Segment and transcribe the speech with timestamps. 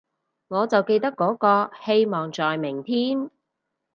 [0.47, 3.29] 我就記得嗰個，希望在明天